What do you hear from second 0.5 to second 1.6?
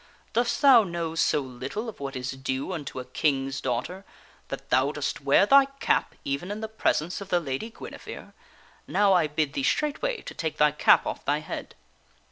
thou know so